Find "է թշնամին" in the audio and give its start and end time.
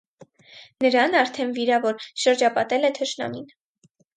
2.91-3.49